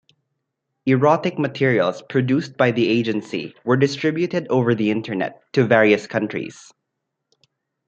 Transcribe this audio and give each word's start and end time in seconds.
Erotic 0.87 1.37
materials 1.37 2.01
produced 2.01 2.57
by 2.57 2.71
the 2.71 2.87
agency 2.89 3.53
were 3.63 3.77
distributed 3.77 4.47
over 4.49 4.73
the 4.73 4.89
Internet 4.89 5.39
to 5.53 5.63
various 5.67 6.07
countries. 6.07 6.73